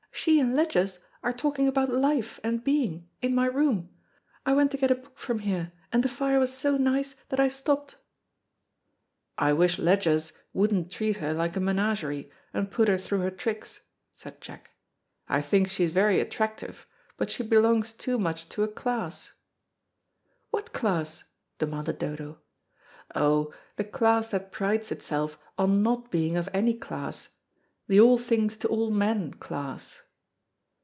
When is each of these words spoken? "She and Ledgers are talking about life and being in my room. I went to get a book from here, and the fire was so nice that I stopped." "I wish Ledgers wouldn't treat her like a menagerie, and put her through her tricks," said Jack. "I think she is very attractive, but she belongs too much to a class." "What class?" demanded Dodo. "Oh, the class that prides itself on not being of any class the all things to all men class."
"She 0.13 0.39
and 0.39 0.55
Ledgers 0.55 0.99
are 1.23 1.33
talking 1.33 1.67
about 1.67 1.89
life 1.89 2.39
and 2.43 2.63
being 2.63 3.09
in 3.23 3.33
my 3.33 3.47
room. 3.47 3.89
I 4.45 4.53
went 4.53 4.69
to 4.69 4.77
get 4.77 4.91
a 4.91 4.95
book 4.95 5.17
from 5.17 5.39
here, 5.39 5.71
and 5.91 6.03
the 6.03 6.09
fire 6.09 6.37
was 6.37 6.53
so 6.53 6.77
nice 6.77 7.15
that 7.29 7.39
I 7.39 7.47
stopped." 7.47 7.95
"I 9.39 9.51
wish 9.53 9.79
Ledgers 9.79 10.33
wouldn't 10.53 10.91
treat 10.91 11.15
her 11.17 11.33
like 11.33 11.55
a 11.55 11.59
menagerie, 11.59 12.29
and 12.53 12.69
put 12.69 12.87
her 12.87 12.99
through 12.99 13.21
her 13.21 13.31
tricks," 13.31 13.85
said 14.13 14.41
Jack. 14.41 14.69
"I 15.27 15.41
think 15.41 15.71
she 15.71 15.85
is 15.85 15.91
very 15.91 16.19
attractive, 16.19 16.85
but 17.17 17.31
she 17.31 17.41
belongs 17.41 17.91
too 17.91 18.19
much 18.19 18.47
to 18.49 18.61
a 18.61 18.67
class." 18.67 19.31
"What 20.51 20.71
class?" 20.71 21.23
demanded 21.57 21.97
Dodo. 21.97 22.37
"Oh, 23.15 23.51
the 23.75 23.83
class 23.85 24.29
that 24.29 24.51
prides 24.51 24.91
itself 24.91 25.39
on 25.57 25.81
not 25.81 26.11
being 26.11 26.37
of 26.37 26.47
any 26.53 26.75
class 26.75 27.29
the 27.87 27.99
all 27.99 28.19
things 28.19 28.55
to 28.57 28.67
all 28.67 28.91
men 28.91 29.33
class." 29.33 30.03